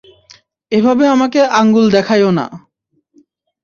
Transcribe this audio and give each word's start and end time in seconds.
এভাবে 0.71 1.03
আমাকে 1.07 1.39
আঙুল 1.59 1.85
দেখাইও 1.91 2.29
না। 2.31 2.45